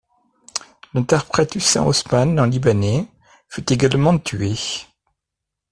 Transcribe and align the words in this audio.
L'interprète 0.95 1.53
Hussein 1.55 1.85
Osman, 1.85 2.39
un 2.39 2.47
Libanais, 2.47 3.05
fut 3.47 3.71
également 3.71 4.17
tué. 4.17 4.55